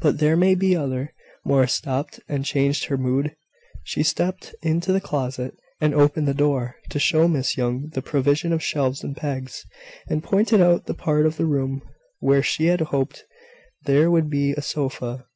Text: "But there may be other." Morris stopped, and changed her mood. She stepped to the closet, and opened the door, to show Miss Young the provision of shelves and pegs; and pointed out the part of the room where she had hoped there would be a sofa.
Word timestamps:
"But 0.00 0.18
there 0.18 0.36
may 0.36 0.56
be 0.56 0.74
other." 0.74 1.14
Morris 1.44 1.72
stopped, 1.72 2.18
and 2.28 2.44
changed 2.44 2.86
her 2.86 2.96
mood. 2.98 3.36
She 3.84 4.02
stepped 4.02 4.56
to 4.60 4.92
the 4.92 5.00
closet, 5.00 5.56
and 5.80 5.94
opened 5.94 6.26
the 6.26 6.34
door, 6.34 6.74
to 6.90 6.98
show 6.98 7.28
Miss 7.28 7.56
Young 7.56 7.86
the 7.94 8.02
provision 8.02 8.52
of 8.52 8.60
shelves 8.60 9.04
and 9.04 9.16
pegs; 9.16 9.64
and 10.08 10.20
pointed 10.20 10.60
out 10.60 10.86
the 10.86 10.94
part 10.94 11.26
of 11.26 11.36
the 11.36 11.46
room 11.46 11.80
where 12.18 12.42
she 12.42 12.66
had 12.66 12.80
hoped 12.80 13.22
there 13.84 14.10
would 14.10 14.28
be 14.28 14.50
a 14.50 14.62
sofa. 14.62 15.26